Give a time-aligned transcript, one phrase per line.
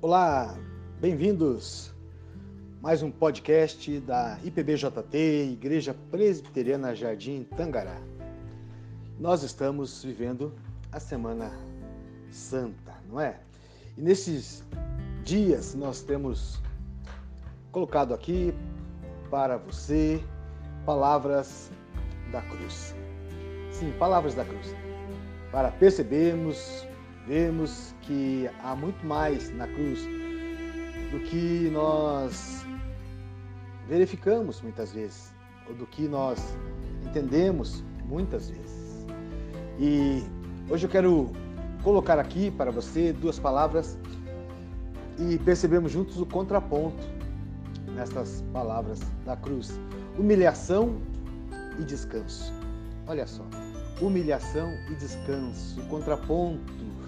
[0.00, 0.56] Olá,
[1.00, 1.92] bem-vindos.
[2.80, 8.00] Mais um podcast da IPBJT, Igreja Presbiteriana Jardim Tangará.
[9.18, 10.54] Nós estamos vivendo
[10.92, 11.50] a Semana
[12.30, 13.40] Santa, não é?
[13.96, 14.62] E nesses
[15.24, 16.62] dias nós temos
[17.72, 18.54] colocado aqui
[19.28, 20.22] para você
[20.86, 21.72] palavras
[22.30, 22.94] da cruz.
[23.72, 24.72] Sim, palavras da cruz.
[25.50, 26.86] Para percebermos
[27.28, 30.00] vemos que há muito mais na cruz
[31.12, 32.64] do que nós
[33.86, 35.30] verificamos muitas vezes,
[35.68, 36.38] ou do que nós
[37.04, 39.06] entendemos muitas vezes.
[39.78, 40.22] E
[40.70, 41.30] hoje eu quero
[41.82, 43.98] colocar aqui para você duas palavras
[45.18, 47.06] e percebemos juntos o contraponto
[47.94, 49.78] nessas palavras da cruz:
[50.18, 50.96] humilhação
[51.78, 52.54] e descanso.
[53.06, 53.44] Olha só,
[54.00, 56.98] humilhação e descanso, o contraponto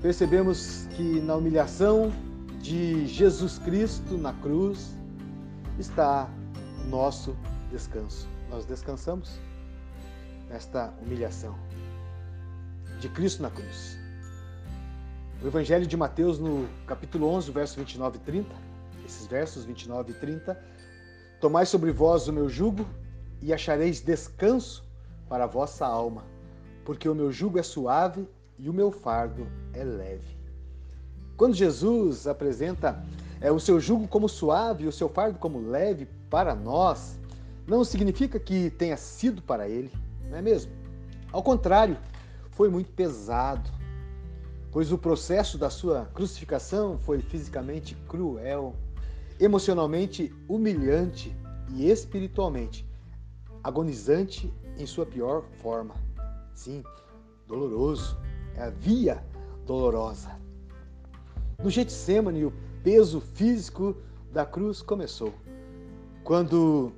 [0.00, 2.12] percebemos que na humilhação
[2.60, 4.94] de Jesus Cristo na cruz
[5.78, 6.28] está
[6.88, 7.36] nosso
[7.70, 8.28] descanso.
[8.48, 9.40] Nós descansamos
[10.48, 11.54] nesta humilhação
[13.00, 13.98] de Cristo na cruz.
[15.42, 18.54] O Evangelho de Mateus, no capítulo 11, verso 29 e 30,
[19.06, 20.58] esses versos 29 e 30,
[21.40, 22.84] Tomai sobre vós o meu jugo
[23.40, 24.84] e achareis descanso
[25.28, 26.24] para a vossa alma,
[26.84, 29.46] porque o meu jugo é suave e o meu fardo
[29.78, 30.36] é leve.
[31.36, 33.02] Quando Jesus apresenta
[33.40, 37.18] é, o seu jugo como suave e o seu fardo como leve para nós,
[37.66, 39.92] não significa que tenha sido para ele,
[40.28, 40.72] não é mesmo?
[41.32, 41.96] Ao contrário,
[42.50, 43.70] foi muito pesado,
[44.72, 48.74] pois o processo da sua crucificação foi fisicamente cruel,
[49.38, 51.34] emocionalmente humilhante
[51.74, 52.88] e espiritualmente
[53.62, 55.94] agonizante em sua pior forma.
[56.54, 56.82] Sim,
[57.46, 58.18] doloroso,
[58.56, 59.22] é a via
[59.68, 60.30] dolorosa.
[61.62, 62.52] No Getsemane, o
[62.82, 63.94] peso físico
[64.32, 65.34] da cruz começou.
[66.24, 66.90] Quando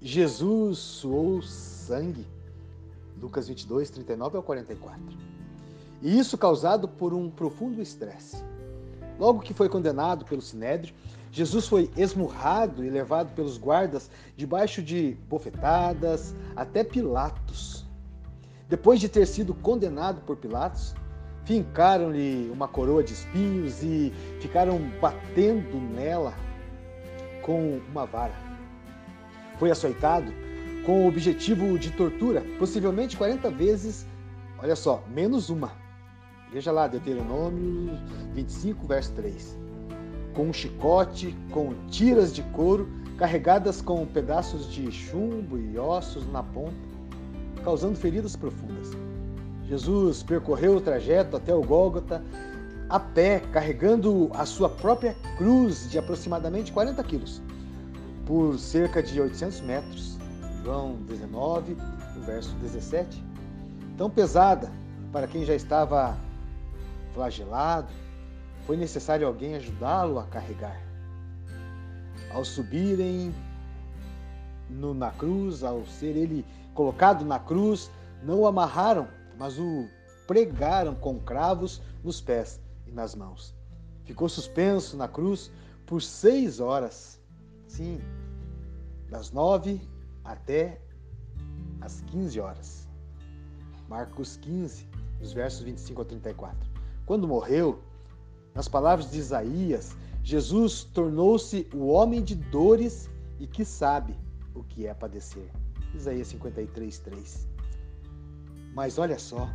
[0.00, 2.24] Jesus suou sangue,
[3.20, 5.02] Lucas 22, 39 ao 44.
[6.00, 8.44] E isso causado por um profundo estresse.
[9.18, 10.94] Logo que foi condenado pelo Sinédrio,
[11.32, 17.84] Jesus foi esmurrado e levado pelos guardas debaixo de bofetadas até Pilatos.
[18.68, 20.94] Depois de ter sido condenado por Pilatos,
[21.48, 26.34] fincaram-lhe uma coroa de espinhos e ficaram batendo nela
[27.40, 28.34] com uma vara.
[29.58, 30.30] Foi açoitado
[30.84, 34.06] com o objetivo de tortura, possivelmente 40 vezes,
[34.58, 35.72] olha só, menos uma.
[36.52, 37.98] Veja lá, Deuteronômio
[38.34, 39.58] 25, verso 3.
[40.34, 46.42] Com um chicote, com tiras de couro, carregadas com pedaços de chumbo e ossos na
[46.42, 46.76] ponta
[47.64, 49.07] causando feridas profundas.
[49.68, 52.22] Jesus percorreu o trajeto até o Gólgota
[52.88, 57.42] a pé, carregando a sua própria cruz de aproximadamente 40 quilos,
[58.24, 60.18] por cerca de 800 metros.
[60.64, 61.76] João 19,
[62.24, 63.22] verso 17.
[63.98, 64.72] Tão pesada
[65.12, 66.16] para quem já estava
[67.12, 67.88] flagelado,
[68.66, 70.80] foi necessário alguém ajudá-lo a carregar.
[72.30, 73.34] Ao subirem
[74.70, 77.90] no, na cruz, ao ser ele colocado na cruz,
[78.22, 79.08] não o amarraram,
[79.38, 79.88] mas o
[80.26, 83.54] pregaram com cravos nos pés e nas mãos.
[84.04, 85.50] Ficou suspenso na cruz
[85.86, 87.20] por seis horas.
[87.66, 88.00] Sim,
[89.08, 89.80] das nove
[90.24, 90.80] até
[91.80, 92.86] as quinze horas.
[93.88, 94.86] Marcos 15,
[95.20, 96.70] os versos 25 a 34.
[97.06, 97.82] Quando morreu,
[98.54, 104.14] nas palavras de Isaías, Jesus tornou-se o homem de dores e que sabe
[104.54, 105.50] o que é padecer.
[105.94, 107.57] Isaías 53, 3.
[108.78, 109.50] Mas olha só,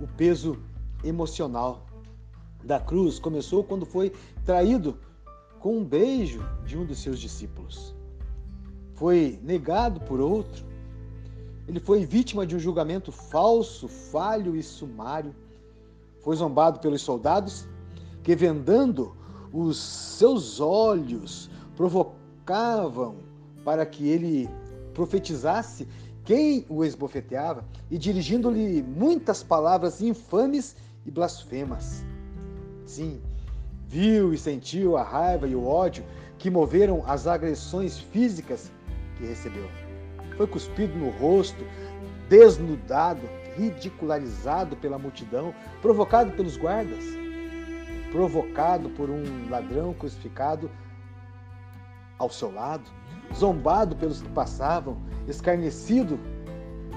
[0.00, 0.58] o peso
[1.04, 1.86] emocional
[2.64, 4.12] da cruz começou quando foi
[4.44, 4.98] traído
[5.60, 7.94] com um beijo de um dos seus discípulos.
[8.94, 10.66] Foi negado por outro.
[11.68, 15.32] Ele foi vítima de um julgamento falso, falho e sumário.
[16.18, 17.64] Foi zombado pelos soldados
[18.24, 19.16] que, vendando
[19.52, 23.18] os seus olhos, provocavam
[23.64, 24.50] para que ele
[24.94, 25.86] profetizasse
[26.28, 30.76] quem o esbofeteava e dirigindo-lhe muitas palavras infames
[31.06, 32.04] e blasfemas.
[32.84, 33.18] Sim,
[33.86, 36.04] viu e sentiu a raiva e o ódio
[36.36, 38.70] que moveram as agressões físicas
[39.16, 39.66] que recebeu.
[40.36, 41.64] Foi cuspido no rosto,
[42.28, 43.22] desnudado,
[43.56, 47.04] ridicularizado pela multidão, provocado pelos guardas,
[48.12, 50.70] provocado por um ladrão crucificado
[52.18, 52.90] ao seu lado,
[53.34, 56.18] zombado pelos que passavam, escarnecido,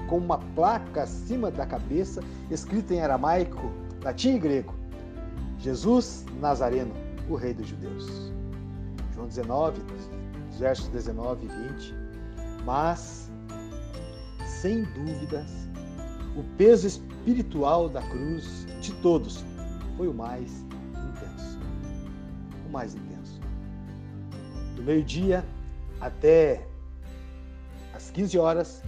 [0.08, 3.70] com uma placa acima da cabeça, escrita em aramaico,
[4.02, 4.74] latim e grego:
[5.58, 6.92] Jesus Nazareno,
[7.28, 8.32] o Rei dos Judeus.
[9.14, 9.80] João 19,
[10.58, 11.94] versos 19 e 20.
[12.64, 13.30] Mas,
[14.44, 15.50] sem dúvidas,
[16.36, 19.44] o peso espiritual da cruz de todos
[19.96, 20.64] foi o mais
[20.94, 21.58] intenso.
[22.66, 23.11] O mais intenso.
[24.82, 25.44] Do meio-dia
[26.00, 26.66] até
[27.94, 28.82] às 15 horas,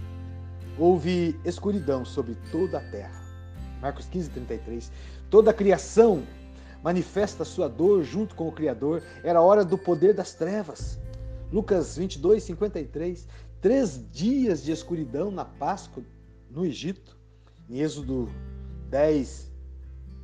[0.77, 3.23] houve escuridão sobre toda a terra.
[3.79, 4.91] Marcos 15, 33.
[5.29, 6.21] Toda a criação
[6.83, 9.01] manifesta sua dor junto com o Criador.
[9.23, 10.99] Era hora do poder das trevas.
[11.49, 13.25] Lucas 22, 53.
[13.61, 16.03] Três dias de escuridão na Páscoa
[16.51, 17.17] no Egito.
[17.69, 18.27] Em Êxodo
[18.89, 19.49] 10,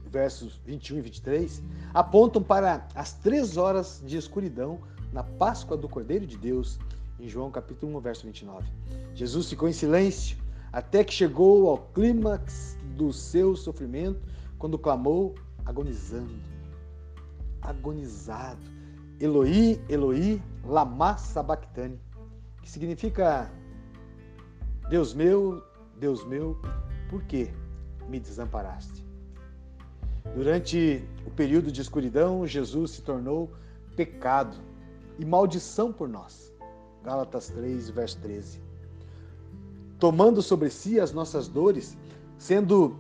[0.07, 1.63] versos 21 e 23,
[1.93, 4.81] apontam para as três horas de escuridão
[5.11, 6.79] na Páscoa do Cordeiro de Deus,
[7.19, 8.67] em João capítulo 1, verso 29.
[9.13, 10.37] Jesus ficou em silêncio
[10.71, 14.21] até que chegou ao clímax do seu sofrimento,
[14.57, 15.35] quando clamou,
[15.65, 16.33] agonizando.
[17.61, 18.61] Agonizado.
[19.19, 21.99] Eloi, Eloi, lama sabachthani,
[22.61, 23.51] que significa
[24.89, 25.61] Deus meu,
[25.99, 26.59] Deus meu,
[27.09, 27.51] por que
[28.07, 29.05] me desamparaste?
[30.35, 33.51] Durante o período de escuridão, Jesus se tornou
[33.95, 34.57] pecado
[35.17, 36.51] e maldição por nós.
[37.03, 38.61] Gálatas 3, verso 13.
[39.99, 41.97] Tomando sobre si as nossas dores,
[42.37, 42.95] sendo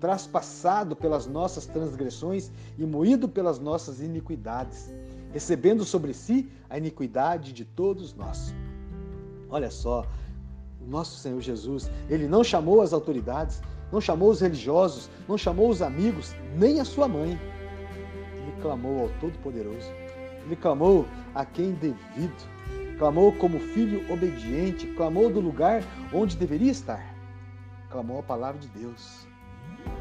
[0.00, 4.92] traspassado pelas nossas transgressões e moído pelas nossas iniquidades,
[5.32, 8.52] recebendo sobre si a iniquidade de todos nós.
[9.48, 10.04] Olha só,
[10.80, 13.62] o nosso Senhor Jesus, ele não chamou as autoridades,
[13.92, 17.38] não chamou os religiosos, não chamou os amigos, nem a sua mãe.
[18.34, 20.01] Ele clamou ao Todo-Poderoso.
[20.44, 22.52] Ele clamou a quem devido.
[22.98, 27.14] Clamou como filho obediente, clamou do lugar onde deveria estar.
[27.90, 29.26] Clamou a palavra de Deus.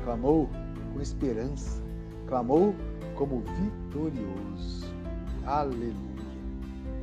[0.03, 0.49] Clamou
[0.93, 1.81] com esperança.
[2.27, 2.75] Clamou
[3.15, 4.85] como vitorioso.
[5.45, 6.11] Aleluia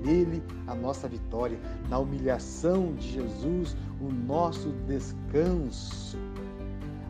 [0.05, 1.59] nele a nossa vitória,
[1.89, 6.17] na humilhação de Jesus, o nosso descanso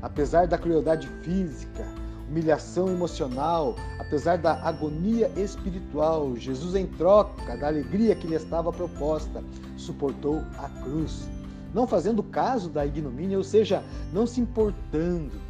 [0.03, 1.87] apesar da crueldade física,
[2.29, 9.43] humilhação emocional, apesar da agonia espiritual, Jesus, em troca da alegria que lhe estava proposta,
[9.77, 11.29] suportou a cruz,
[11.73, 13.83] não fazendo caso da ignomínia, ou seja,
[14.13, 15.41] não se importando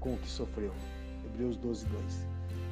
[0.00, 0.72] com o que sofreu.
[1.26, 2.04] Hebreus 12, 2.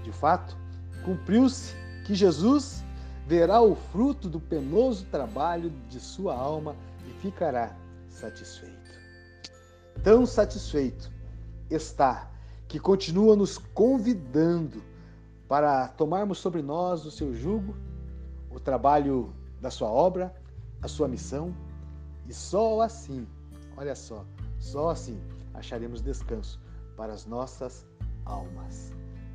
[0.05, 0.57] De fato,
[1.05, 1.75] cumpriu-se
[2.05, 2.83] que Jesus
[3.27, 6.75] verá o fruto do penoso trabalho de sua alma
[7.09, 7.77] e ficará
[8.09, 8.81] satisfeito
[10.03, 11.11] tão satisfeito
[11.69, 12.31] está
[12.71, 14.81] que continua nos convidando
[15.49, 17.75] para tomarmos sobre nós o seu jugo,
[18.49, 20.33] o trabalho da sua obra,
[20.81, 21.53] a sua missão,
[22.29, 23.27] e só assim,
[23.77, 24.25] olha só,
[24.61, 25.21] só assim
[25.53, 26.61] acharemos descanso
[26.97, 27.85] para as nossas
[28.25, 28.93] almas.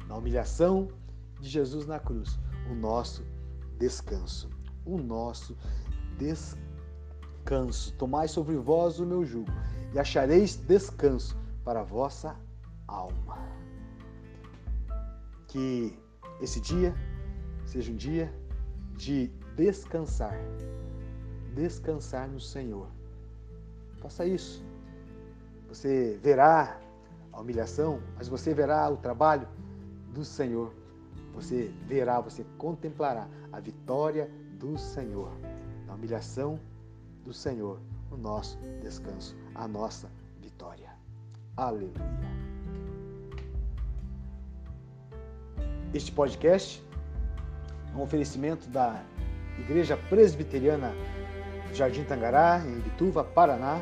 [0.07, 0.87] Na humilhação
[1.41, 2.39] de Jesus na cruz,
[2.71, 3.21] o nosso
[3.77, 4.49] descanso,
[4.85, 5.57] o nosso
[6.17, 7.93] descanso.
[7.97, 9.51] Tomai sobre vós o meu jugo
[9.93, 12.44] e achareis descanso para a vossa
[12.87, 13.37] alma.
[15.47, 15.97] Que
[16.41, 16.93] esse dia
[17.65, 18.33] seja um dia
[18.97, 20.35] de descansar,
[21.53, 22.87] descansar no Senhor.
[23.99, 24.63] Faça isso.
[25.69, 26.79] Você verá
[27.31, 29.47] a humilhação, mas você verá o trabalho
[30.13, 30.73] do Senhor.
[31.33, 35.31] Você verá, você contemplará a vitória do Senhor,
[35.85, 36.59] na humilhação
[37.23, 37.79] do Senhor
[38.11, 40.09] o nosso descanso, a nossa
[40.39, 40.89] vitória.
[41.57, 42.44] Aleluia.
[45.95, 46.83] Este podcast
[47.93, 49.01] é um oferecimento da
[49.57, 50.91] Igreja Presbiteriana
[51.73, 53.79] Jardim Tangará, em Bituva, Paraná,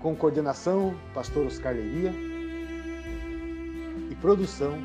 [0.00, 2.12] com coordenação Pastor Oscar Leiria
[4.10, 4.76] e produção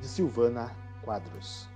[0.00, 0.70] de Silvana
[1.02, 1.68] Quadros.